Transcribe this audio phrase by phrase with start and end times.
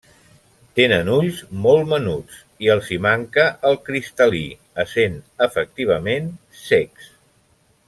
[0.77, 4.43] Tenen ulls molt menuts i els hi manca el cristal·lí,
[4.87, 6.33] essent efectivament
[6.65, 7.13] cecs.